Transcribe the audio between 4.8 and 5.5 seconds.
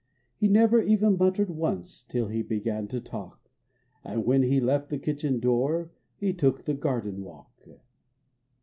the kitchen